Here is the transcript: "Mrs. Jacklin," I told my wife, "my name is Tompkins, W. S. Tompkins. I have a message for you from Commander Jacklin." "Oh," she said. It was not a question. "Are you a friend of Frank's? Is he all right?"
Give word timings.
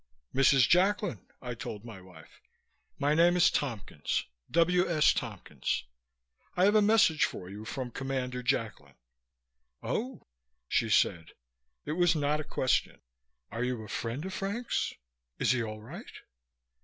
"Mrs. 0.33 0.67
Jacklin," 0.67 1.27
I 1.43 1.53
told 1.53 1.85
my 1.85 2.01
wife, 2.01 2.41
"my 2.97 3.13
name 3.13 3.35
is 3.35 3.51
Tompkins, 3.51 4.25
W. 4.49 4.89
S. 4.89 5.13
Tompkins. 5.13 5.83
I 6.57 6.65
have 6.65 6.73
a 6.73 6.81
message 6.81 7.23
for 7.23 7.51
you 7.51 7.65
from 7.65 7.91
Commander 7.91 8.41
Jacklin." 8.41 8.95
"Oh," 9.83 10.25
she 10.67 10.89
said. 10.89 11.33
It 11.85 11.91
was 11.91 12.15
not 12.15 12.39
a 12.39 12.43
question. 12.43 12.99
"Are 13.51 13.63
you 13.63 13.83
a 13.83 13.87
friend 13.87 14.25
of 14.25 14.33
Frank's? 14.33 14.91
Is 15.37 15.51
he 15.51 15.61
all 15.61 15.81
right?" 15.81 16.11